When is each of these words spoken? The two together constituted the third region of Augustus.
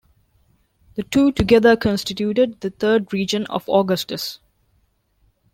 The 0.95 1.03
two 1.03 1.31
together 1.31 1.77
constituted 1.77 2.61
the 2.61 2.71
third 2.71 3.13
region 3.13 3.45
of 3.45 3.69
Augustus. 3.69 4.39